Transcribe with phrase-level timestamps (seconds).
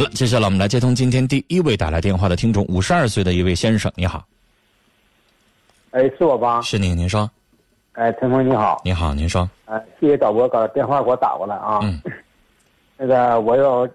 [0.00, 4.24] 好了，接下来我们来接通今天第一位打来电话的听众，五十二岁的一位先生，你好。
[5.90, 6.62] 哎，是我吧？
[6.62, 7.30] 是您，您说。
[7.92, 8.80] 哎，陈峰你好。
[8.82, 9.46] 你好，您说。
[9.66, 11.80] 哎，谢谢导播把电话给我打过来啊。
[11.82, 12.00] 嗯。
[12.96, 13.86] 那个，我有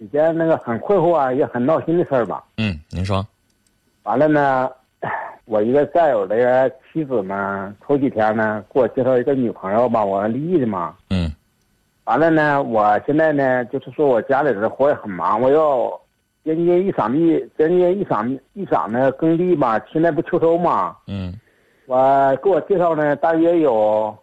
[0.00, 2.42] 几件那个很困惑啊，也很闹心的事儿吧。
[2.56, 3.24] 嗯，您说。
[4.02, 4.68] 完了呢，
[5.44, 10.96] 我一个战友的妻子嘛，头几天呢给我介绍一个女朋友吧，我离异的嘛。
[11.10, 11.21] 嗯。
[12.04, 16.00] 完了呢，我现在呢，就是说我家里的活也很忙，我要
[16.42, 20.96] 人家一晌地，人家一晌一晌的耕地嘛，现在不秋收嘛。
[21.06, 21.32] 嗯。
[21.86, 24.16] 我给我介绍呢，大约有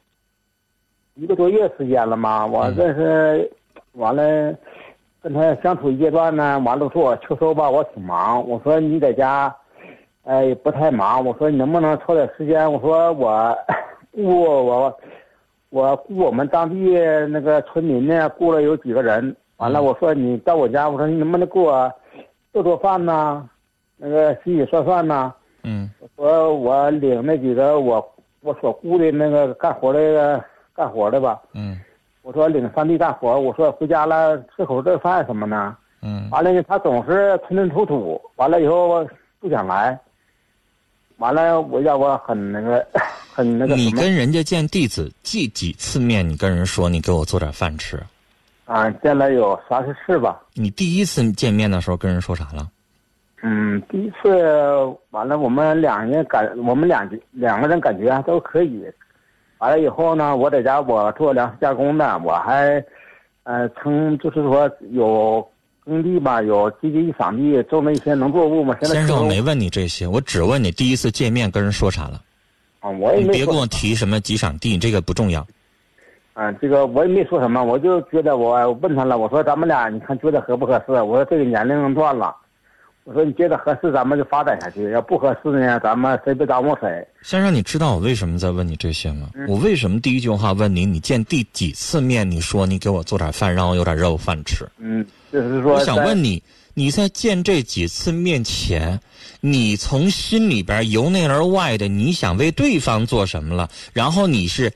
[1.15, 2.45] 一个多月时间了嘛。
[2.45, 3.49] 我这是
[3.93, 4.55] 完了，
[5.21, 8.45] 跟他相处一阶段呢，完了说我秋收吧，我挺忙。
[8.47, 9.53] 我说你在家，
[10.23, 11.23] 哎，不太忙。
[11.23, 12.71] 我说你能不能抽点时间？
[12.71, 13.57] 我说我
[14.11, 14.99] 我我
[15.69, 16.97] 我雇我们当地
[17.29, 19.35] 那个村民呢，雇了有几个人。
[19.57, 21.91] 完了，我说你到我家，我说你能不能给我
[22.53, 23.47] 做做饭呢？
[23.97, 25.33] 那个洗洗涮涮呢？
[25.63, 31.39] 嗯，我我领那几个我我所雇的那个干活的干活的吧。
[31.53, 31.77] 嗯，
[32.21, 35.75] 我说领上地干活，我说回家了吃口热饭什么的。
[36.01, 39.05] 嗯，完了呢，他总是吞吞吐吐，完了以后
[39.39, 39.99] 不想来。
[41.17, 42.87] 完了，我要我很那个
[43.39, 43.75] 很那个。
[43.75, 46.27] 你跟人家见弟子见几次面？
[46.27, 47.97] 你跟人说你给我做点饭吃。
[48.65, 50.39] 啊，见了有三四次吧。
[50.53, 52.69] 你第一次见面的时候跟人说啥了？
[53.41, 54.29] 嗯，第一次
[55.11, 58.83] 完了，我们两人感，我们两两个人感觉都可以。
[59.59, 62.83] 完了以后呢，我在家我做粮食加工的，我还，
[63.43, 65.45] 呃，称就是说有
[65.83, 68.77] 耕地吧，有积极一场地种那些农作物嘛。
[68.81, 72.21] 先生，我没问你这些，我只问你第一次见面跟人说啥了。
[72.79, 73.25] 啊，我也没。
[73.25, 75.45] 你别跟我提什么几场地，这个不重要。
[76.33, 80.93] 啊，这个我也没说什么，我就觉得我问他了，我说咱们俩你看觉得合不合适？
[80.93, 82.35] 我说这个年龄段了。
[83.05, 87.07] 我说你觉得合适，咱们就发展下去；要不合适呢，咱们谁别耽误谁。
[87.23, 89.29] 先生，你知道我为什么在问你这些吗？
[89.47, 92.29] 我为什么第一句话问你，你见第几次面？
[92.29, 94.63] 你说你给我做点饭，让我有点肉饭吃。
[94.77, 96.41] 嗯，就是说，我想问你，
[96.73, 98.99] 你在见这几次面前，
[99.41, 103.69] 你从心里边由内而外的，你想为对方做什么了？
[103.93, 104.73] 然后你是，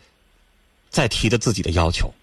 [0.90, 2.14] 在提的自己的要求。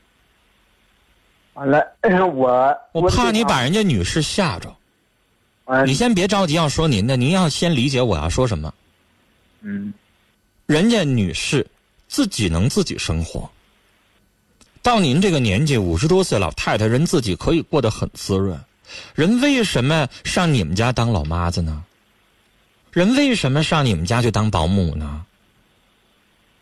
[1.54, 1.84] 完了，
[2.34, 4.74] 我我怕你把人家女士吓着。
[5.86, 8.74] 你先别着急要说您的，您要先理解我要说什么。
[9.60, 9.92] 嗯，
[10.66, 11.64] 人家女士
[12.08, 13.48] 自己能自己生活，
[14.82, 18.58] 到您这个年纪五十多岁老太太，人自己可以过得很滋润，
[19.14, 21.84] 人为什么上你们家当老妈子呢？
[22.90, 25.24] 人为什么上你们家去当保姆呢？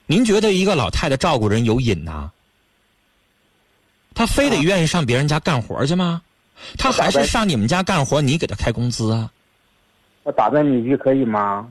[0.07, 2.31] 您觉得一个老太太照顾人有瘾呐？
[4.15, 6.21] 她非得愿意上别人家干活去吗？
[6.77, 9.31] 她还是上你们家干活，你给她开工资啊？
[10.25, 11.69] 我打断你一句可以吗？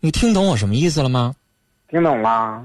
[0.00, 1.34] 你听懂我什么意思了吗？
[1.88, 2.64] 听懂了。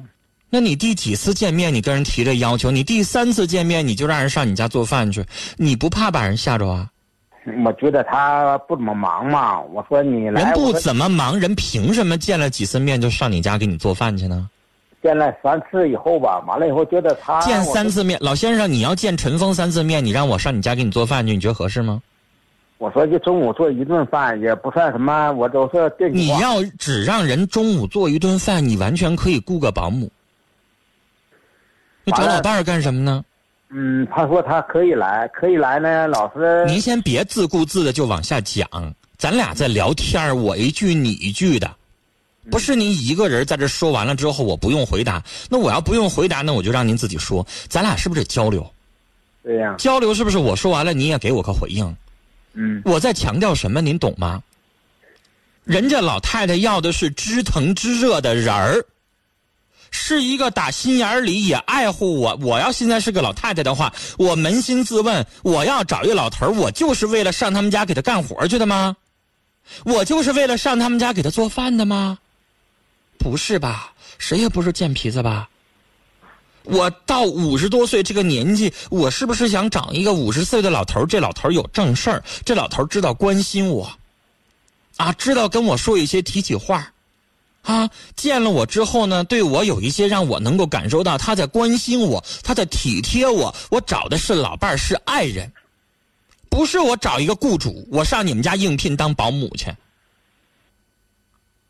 [0.50, 2.72] 那你第几次见面，你跟人提这要求？
[2.72, 5.26] 你第三次见面，你就让人上你家做饭去？
[5.58, 6.90] 你不怕把人吓着啊？
[7.66, 9.60] 我觉得他不怎么忙嘛。
[9.62, 14.50] 我说你来，人不怎么忙，人凭什么见了几次面就上你家给你做饭去呢？
[15.04, 22.02] 见了三次以后吧，完了以后觉得他见三次面，老先生，你要见陈峰三次面，你让我上你家给你做饭去，你觉得合适吗？
[22.78, 30.10] 我说就中午做一顿饭也不算什么，我都是电你要只让人中午做一顿饭，你完全可以雇个保姆。
[32.06, 33.26] 你找老伴儿干什么呢？
[33.70, 36.08] 嗯，他说他可以来，可以来呢。
[36.08, 38.68] 老师，您先别自顾自的就往下讲，
[39.18, 41.70] 咱俩在聊天我一句你一句的。
[42.52, 45.22] 不是您一个人在这说完了之后，我不用回答。
[45.50, 47.46] 那我要不用回答，那我就让您自己说。
[47.68, 48.72] 咱俩是不是得交流？
[49.44, 49.74] 对呀。
[49.80, 51.96] 交流是不是我说完了，你也给我个回应？
[52.54, 52.82] 嗯。
[52.86, 53.82] 我在强调什么？
[53.82, 54.44] 您懂吗？
[55.64, 58.86] 人家老太太要的是知疼知热的人儿，
[59.91, 62.38] 是一个打心眼里也爱护我。
[62.41, 68.96] 我要现在是个老太太的话，我扪心自问，我要找一老头我就是为了上他们家给他干活去的吗？
[69.84, 72.20] 我就是为了上他们家给他做饭的吗？
[73.17, 73.93] 不是吧？
[74.17, 75.49] 谁也不是贱皮子吧？
[76.64, 83.91] 我到五十多岁这个年纪，我是不是想找一个五十岁的老头这老头有正事儿，这老头知道关心我，
[84.97, 86.91] 啊，知道跟我说一些提起话，
[87.66, 93.53] 啊，见了我之后呢，对我有一些让我能够感受到他在关心我，他在体贴我。
[93.72, 95.52] 我找的是老伴儿，是爱人，
[96.47, 99.73] 不是我找一个雇主，我上你们家应聘当保姆去。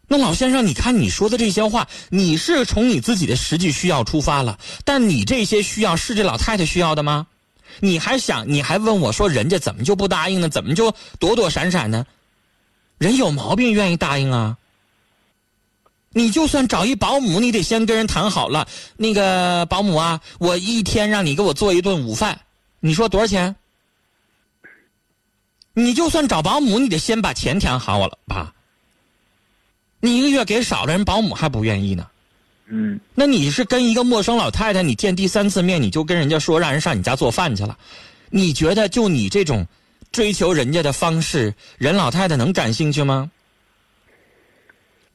[0.08, 7.26] 那老先生，你看你说的这些话，你是从你自己的实际需要出发了，但你这些需要是这老太太需要的吗？
[7.80, 10.50] 你还想，你还问我说，人家怎么就不答应呢？
[10.50, 12.06] 怎么就躲躲闪闪呢？
[12.98, 14.58] 人有毛病愿意答应啊？
[16.18, 18.66] 你就算找一保姆，你得先跟人谈好了。
[18.96, 22.40] 那个保姆啊，我一天让你给我做一顿午饭，
[22.80, 23.54] 你说多少钱？
[25.74, 28.54] 你就算找保姆，你得先把钱谈好了吧？
[30.00, 32.08] 你一个月给少了，人保姆还不愿意呢。
[32.68, 37.78] 嗯，那你是跟一个陌生老太太，你见第三次面，你就跟人家说让人上你家做饭去了？
[38.30, 39.68] 你觉得就你这种
[40.14, 43.30] 追求人家的方式，人老太太能感兴趣吗？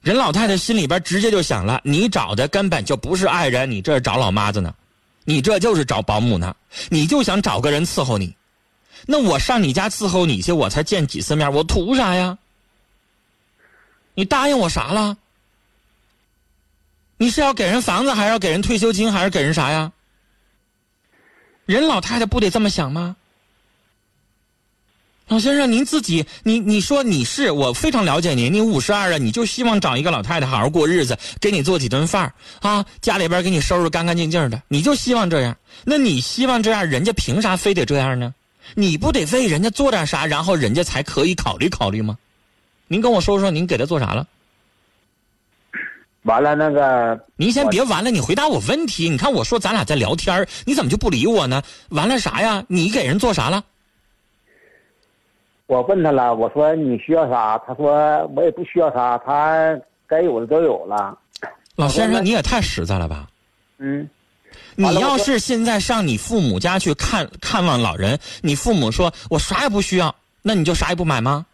[0.00, 4.74] 人老太太心里边直接就想了，你找的根本就不是爱人，你这是找老妈子呢，
[5.24, 6.56] 你这就是找保姆呢，
[6.88, 8.34] 你就想找个人伺候你。
[9.06, 12.38] 那我上你家伺候你去，我才见几次面，我图啥呀？
[14.14, 15.16] 你答应我啥了？
[17.18, 19.92] 你是要给人房子，还是要给人退休金，还是给人啥呀？
[21.66, 23.16] 人老太太不得这么想吗？
[25.30, 35.56] 老先生，您自己，你你说你是我非常了解您，你五十二了，你就希望找一个老太太好好过日子，给你做几顿饭啊，家里边给你收拾干干净净的，你就希望这样。
[35.84, 38.34] 那你希望这样，人家凭啥非得这样呢？
[38.74, 42.18] 你不得为人家做点啥，然后人家才可以考虑考虑吗？
[42.88, 44.26] 您跟我说说，您给他做啥了？
[46.22, 49.08] 完了那个，您先别完了，你回答我问题。
[49.08, 51.62] 你看我说咱俩在聊天你怎么就不理我呢？
[51.90, 52.64] 完了啥呀？
[52.66, 53.62] 你给人做啥了？
[55.70, 57.56] 我问他了，我说你需要啥？
[57.64, 61.16] 他说我也不需要啥，他该有的都有了。
[61.76, 63.28] 老先生，你也太实在了吧？
[63.78, 64.10] 嗯。
[64.74, 70.12] 你要是现在上你父母家去看看望老人，你父母说我啥也不需要，
[70.42, 71.46] 那你就啥也不买吗？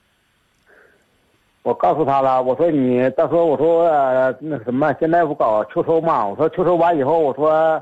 [1.62, 3.86] 我告诉他了，我说你到时候我说
[4.40, 6.24] 那什么，现在不搞秋收嘛？
[6.26, 7.78] 我说秋收完以后，我说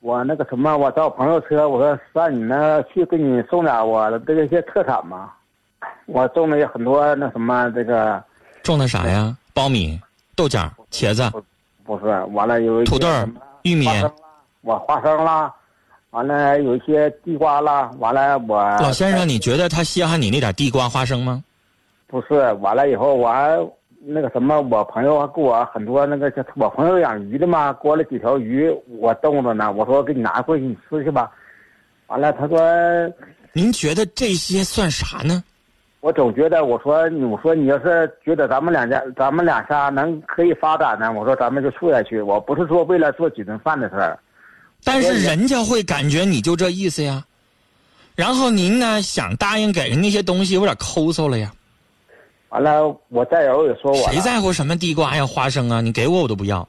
[0.00, 5.32] 我那个什么，我找我朋友车，我说上你那去给你送点我的这些特产嘛。
[6.06, 8.22] 我种了很多那什么这个。
[8.62, 9.36] 种的啥呀？
[9.54, 10.00] 苞米、
[10.34, 11.30] 豆角、茄子。
[11.84, 13.08] 不是，完了有土豆、
[13.62, 13.86] 玉米。
[14.62, 15.54] 我花生啦，
[16.10, 18.60] 完了有一些地瓜啦，完了我。
[18.80, 21.44] 老先生，你觉得他稀罕你那点地瓜花生吗？
[22.08, 23.56] 不是，完了以后我还
[24.00, 28.68] 那个什么，我朋友还给我很多那个，我朋友养鱼的嘛，给我了几条鱼，
[28.98, 29.70] 我冻着呢。
[29.70, 31.30] 我说给你拿过去你吃去吧。
[32.08, 32.58] 完了，他说。
[33.52, 35.42] 您觉得这些算啥呢？
[36.06, 42.22] 我总觉得，我说，我说你要是觉得咱们两家，咱们两家能可以发展呢，我说咱们就处下去。
[42.22, 44.16] 我不是说为了做几顿饭的事儿。
[44.84, 47.24] 但是人家会感觉你就这意思呀，
[48.14, 51.50] 然后您呢想答应给人那些东西有点抠搜了呀。
[52.50, 55.80] 完了，我战友也说我谁在乎什么地瓜呀、花生啊？
[55.80, 56.68] 你给我我都不要。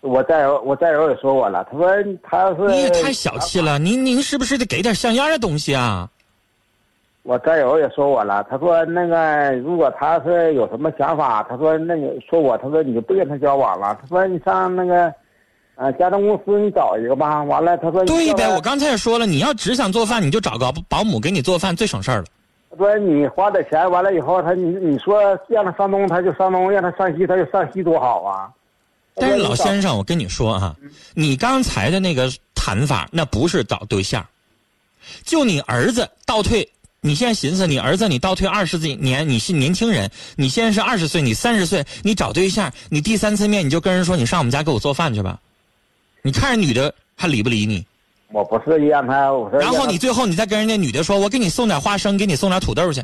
[0.00, 1.88] 我战友，我战友也说我了，他说
[2.22, 2.68] 他是。
[2.68, 6.08] 你也太小气了，您您是不是得给点像样的东西啊？
[7.22, 15.12] 我战友也说我了，他说那个如果他是有什么想法，他说那你说我，他说你就不跟他交往了，他说你上那个。
[15.76, 17.42] 啊，家政公司你找一个吧。
[17.44, 22.24] 完了，他说对呗，我刚才也说了，你要只想做饭，你就找个保姆给你做饭，最省事儿了。
[22.70, 25.18] 他说你花点钱，完了以后，他你你说
[25.48, 28.50] 让他上东他就上东，让他上西他就上西，多好啊！
[29.14, 30.76] 但是老先生，我跟你说啊，
[31.14, 34.22] 你刚才的那个谈法，那不是找对象。
[35.24, 36.68] 就你儿子倒退，
[37.02, 45.40] 你现在寻思，你儿子你倒退二十几年，你是年轻人，你现在是二十岁，你三十岁，你找对象，你第三次面你就跟人说，你上我们家给我做饭去吧。
[46.20, 47.86] 你看人女的还理不理你？
[48.32, 49.58] 我不是让他，我说。
[49.58, 53.02] 然后你最后你再跟人家女的说，我给你送点花生，给你送点土豆去。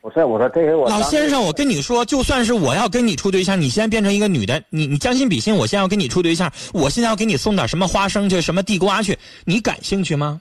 [0.00, 0.88] 不是，我说这些我。
[0.88, 10.40] 老先生，我跟你说，就算是我要跟你处对象，你现在变成一个女的，你你将心比心，我现在要跟你处对象，我现在要给你送点什么花生去，什么地瓜去，你感兴趣吗？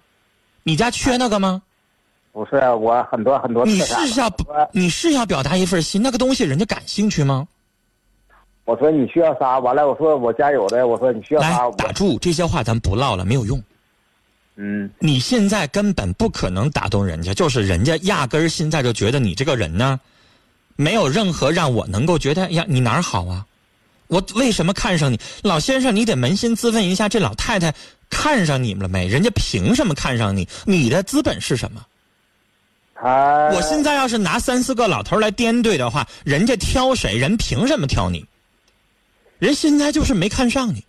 [0.61, 1.63] 你家缺那个吗？
[2.39, 3.65] 不是，我很多很多。
[3.65, 4.31] 你是要
[4.71, 7.45] 你是要表达一份心，那个东西人家感兴趣吗？
[8.63, 9.59] 我说你需要啥？
[9.59, 10.87] 完了，我说我家有的。
[10.87, 11.65] 我说你需要啥？
[11.65, 13.61] 来打住，这些话咱不唠了，没有用。
[14.55, 19.99] 嗯，你现在根本不可能打动人家，就是人家压根儿现在就觉得你这个人呢，
[20.77, 23.45] 没有任何让我能够觉得呀，你哪儿好啊？
[24.07, 25.93] 我为什么看上你，老先生？
[25.93, 27.75] 你得扪心自问一下，这老太太
[28.09, 29.09] 看上你们了没？
[29.09, 30.47] 人家凭什么看上你？
[30.63, 31.85] 你的资本是什么？
[33.01, 37.17] 他，我现在要是拿三四个老头来颠对的话，人家挑谁？
[37.17, 38.25] 人凭什么挑你？
[39.37, 40.83] 人现在就是没看上你，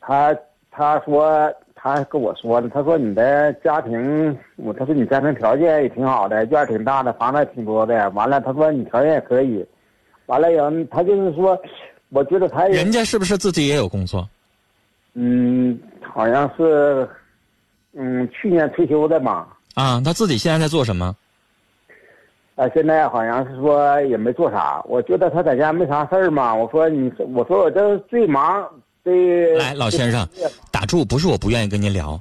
[0.00, 0.32] 他
[0.70, 8.08] 他说他跟我说的，他说你的家庭，我他说你家庭条件也挺好的，院挺大的，房子也挺多的。
[8.10, 9.66] 完了，他说你条件也可以。
[10.26, 11.60] 完了以后，他就是说，
[12.10, 14.28] 我觉得他人家是不是自己也有工作？
[15.14, 17.08] 嗯，好像是，
[17.94, 19.48] 嗯，去年退休的嘛。
[19.74, 21.14] 啊，他自己现在在做什么？
[22.54, 24.82] 啊，现在好像是说也没做啥。
[24.86, 26.54] 我觉得他在家没啥事儿嘛。
[26.54, 28.62] 我说你，我说我这最忙
[29.02, 29.56] 最。
[29.56, 30.28] 来，老先生，
[30.70, 31.02] 打住！
[31.04, 32.20] 不是我不愿意跟您聊，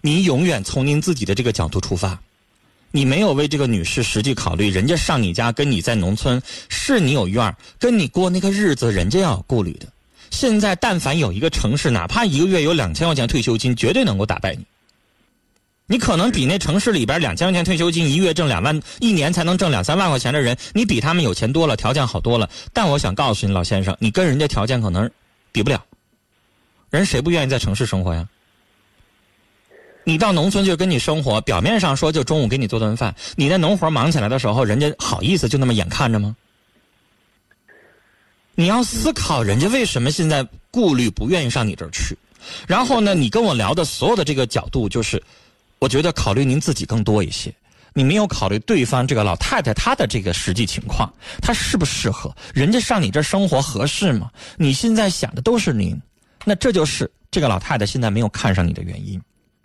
[0.00, 2.16] 您永远从您自己的这个角度出发，
[2.92, 4.70] 你没有为这个女士实际考虑。
[4.70, 9.86] 人家上你家跟你在农村，是你有院儿，跟你过那个日子，人家要有顾虑的。
[10.30, 14.64] 现在但凡有一个城市，哪怕一个月有两千块钱退休金，绝对能够打败你。
[15.92, 22.48] 你可能比那城市里边两千块钱退休金，一月挣两万，一年才能挣两三万块钱的人，你比他们有钱多了，条件好多了。
[22.72, 25.10] 但我想告诉你，老先生，你跟人家条件可能
[25.52, 25.84] 比不了。
[26.88, 28.26] 人谁不愿意在城市生活呀？
[30.04, 36.34] 你到农村就跟你生活，表面上说就中午给你做顿饭，你那农活忙起来的时候，人家好意思就那么眼看着吗？
[38.54, 42.16] 你要思考人家为什么现在顾虑不愿意上你这儿去，
[42.66, 45.22] 然后呢，你跟我聊的所有的这个角度就是。
[45.82, 47.52] 我觉得考虑您自己更多一些，
[47.92, 52.32] 你没有考虑对方这个老太太她的这个实际情况，她适不适合？
[52.54, 54.30] 人家上你这生活合适吗？
[54.56, 56.00] 你现在想的都是您，
[56.44, 59.20] 那这就是这个老太太现在没有看上你的原因，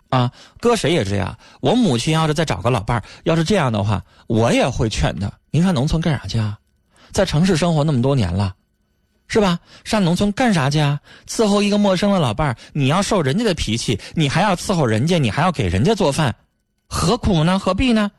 [0.08, 1.38] 啊，搁谁也这样。
[1.60, 5.32] 我母亲要是再找个老伴儿，要是这样的话，我也会劝她。
[5.52, 6.58] 您上农村干啥去啊？
[7.12, 8.56] 在城市生活那么多年了。
[9.28, 9.58] 是吧？
[9.84, 10.98] 上农村干啥去啊？
[11.28, 16.34] 伺候一个陌生的老伴儿，你要受人家的脾气，你还要伺候人家，你还要给人家做饭，
[16.88, 17.58] 何苦呢？
[17.58, 18.10] 何必呢？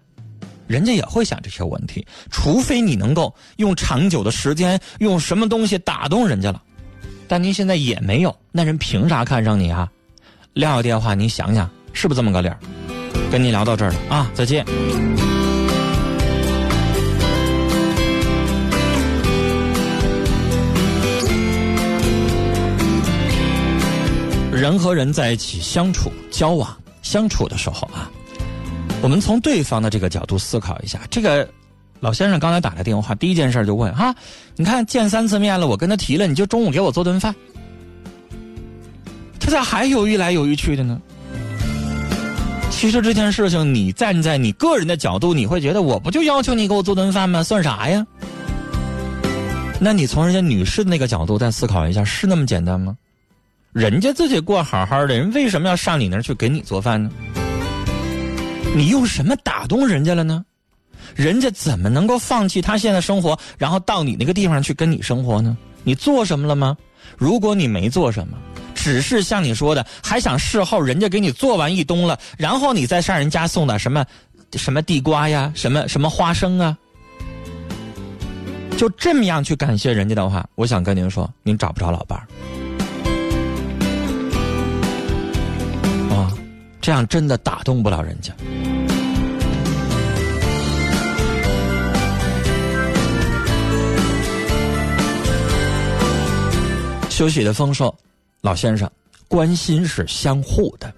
[0.67, 6.61] 人家也会想这些问题，除非你能够用长久的时间，用什么东西打动人家了。
[7.27, 9.89] 但您现在也没有，那人凭啥看上你啊？
[10.53, 12.57] 撂下电话，您想想，是不是这么个理儿？
[13.31, 14.63] 跟您聊到这儿了啊，再见。
[24.69, 28.07] 人和人在一起相处、交往、相处的时候啊，
[29.01, 31.01] 我们从对方的这个角度思考一下。
[31.09, 31.49] 这个
[31.99, 34.13] 老先生刚才打来电话，第一件事就问哈，
[34.55, 37.33] 你看见三次面了，我跟他提了，你就中午给我做顿饭，
[39.39, 41.01] 他咋还犹豫来犹豫去的呢？
[42.69, 47.41] 其实这件事情，你站在你个人的角度，你会觉得我不就要求你给我做顿饭吗？
[47.41, 48.05] 算啥呀？
[49.79, 52.95] 那你从人家女士的那个角度再思考一下，是那么简单吗？
[53.71, 57.11] 人家自己过好好的，人为什么要上你那儿去给你做饭呢？
[58.75, 60.43] 你用什么打动人家了呢？
[61.15, 65.55] 人家怎么能够放弃他现在生活，然后到你那个地方去跟你生活呢？
[65.83, 66.75] 你做什么了吗？
[67.15, 68.37] 如果你没做什么，
[68.73, 74.03] 只是像你说的，还想事后人家给你做完一冬了，然后你再上人家送点什么，
[74.53, 76.75] 什么地瓜呀，什么什么花生啊，
[78.77, 82.25] 就这么样去感谢人家的话，我想跟您说，您找不着老伴儿。
[86.81, 88.33] 这样真的打动不了人家。
[97.09, 97.93] 休息的风说
[98.39, 98.89] ：“老先生，
[99.27, 100.89] 关心是相互的。”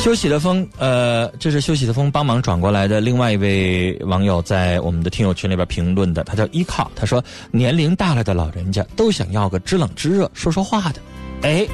[0.00, 11.00] 休息的风，呃，这是休息的风帮忙转过来的另外一位网友在我们的听友群里边评论的，他叫依靠，他说：“年龄大了的老人家都想要个知冷知热、说说话的。”
[11.42, 11.68] 哎。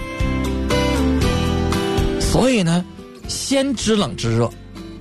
[2.35, 2.85] 所以呢，
[3.29, 4.51] 先知冷知热，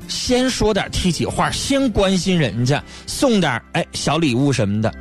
[0.08, 4.94] 先说点提起话，先关心人家，送点哎小礼物什么的，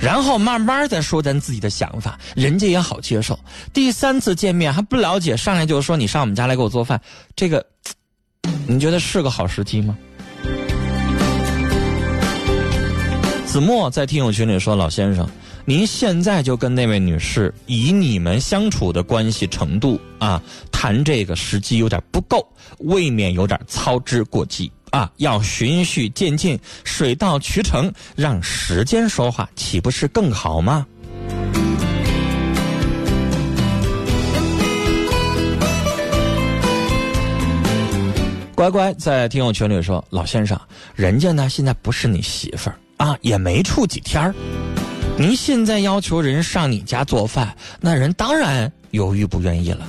[0.00, 3.38] 然后慢慢再说咱自己的想法，人家也好接受。
[3.74, 6.98] 第三次见面还不了解，上来就说你上我们家来给我做饭，
[7.36, 7.62] 这个，
[8.66, 9.94] 你觉得是个好时机吗？
[13.44, 15.28] 子墨在听友群里说：“老先生。”
[15.68, 22.46] 您现在就跟那位女士以你们相处的关系程度啊谈这个时机有点不够，
[22.78, 25.10] 未免有点操之过急啊！
[25.16, 30.86] 要循序渐进，水到渠成，让时间说话，岂不是更好吗？
[38.54, 40.56] 乖乖在听友群里说：“老先生，
[40.94, 44.32] 人家呢现在不是你媳妇儿啊，也没处几天儿。”
[45.18, 49.80] 您现在要求人上你家做饭，那人当然犹豫不愿意了。